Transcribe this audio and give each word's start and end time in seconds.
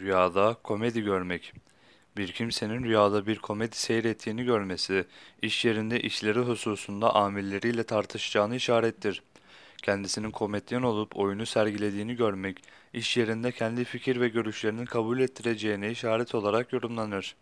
Rüyada 0.00 0.56
komedi 0.62 1.02
görmek. 1.02 1.52
Bir 2.16 2.32
kimsenin 2.32 2.84
rüyada 2.84 3.26
bir 3.26 3.38
komedi 3.38 3.76
seyrettiğini 3.76 4.44
görmesi, 4.44 5.04
iş 5.42 5.64
yerinde 5.64 6.00
işleri 6.00 6.38
hususunda 6.38 7.14
amirleriyle 7.14 7.82
tartışacağını 7.82 8.56
işarettir. 8.56 9.22
Kendisinin 9.82 10.30
komedyen 10.30 10.82
olup 10.82 11.16
oyunu 11.16 11.46
sergilediğini 11.46 12.16
görmek, 12.16 12.58
iş 12.92 13.16
yerinde 13.16 13.52
kendi 13.52 13.84
fikir 13.84 14.20
ve 14.20 14.28
görüşlerini 14.28 14.86
kabul 14.86 15.20
ettireceğine 15.20 15.90
işaret 15.90 16.34
olarak 16.34 16.72
yorumlanır. 16.72 17.36